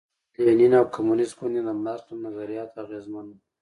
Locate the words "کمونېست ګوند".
0.95-1.55